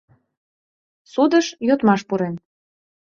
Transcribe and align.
Судыш 1.13 1.47
йодмаш 1.67 2.01
пурен. 2.09 2.35